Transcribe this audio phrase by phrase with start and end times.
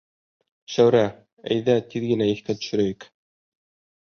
[0.75, 1.01] Шәүрә,
[1.55, 3.07] әйҙә, тиҙ генә иҫкә төшөрәйек...